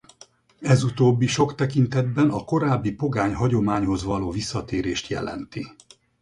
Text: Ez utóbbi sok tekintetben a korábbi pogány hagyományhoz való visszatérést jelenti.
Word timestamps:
Ez 0.59 0.83
utóbbi 0.83 1.27
sok 1.27 1.55
tekintetben 1.55 2.29
a 2.29 2.43
korábbi 2.43 2.91
pogány 2.91 3.33
hagyományhoz 3.33 4.03
való 4.03 4.31
visszatérést 4.31 5.07
jelenti. 5.07 5.71